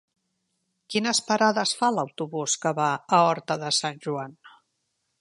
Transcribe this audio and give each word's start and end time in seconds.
Quines 0.93 1.19
parades 1.27 1.75
fa 1.81 1.91
l'autobús 1.97 2.57
que 2.65 2.75
va 2.83 2.91
a 3.19 3.23
Horta 3.29 3.63
de 3.67 3.75
Sant 3.83 4.05
Joan? 4.09 4.39